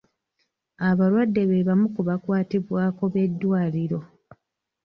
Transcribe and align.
Abalwadde 0.89 1.41
be 1.49 1.65
bamu 1.67 1.87
ku 1.93 2.01
bakwatibwako 2.07 3.03
b'eddwaliro. 3.13 3.99